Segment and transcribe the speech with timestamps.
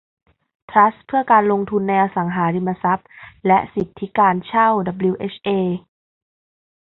[0.69, 3.07] ทรัสต์เพื่อการลงทุนในอสังหาริมทรัพย์
[3.47, 5.49] และสิทธิการเช่าดับบลิวเอชเอ